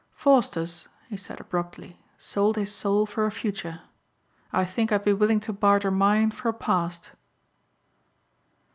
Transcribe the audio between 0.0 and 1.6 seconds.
"Faustus," he said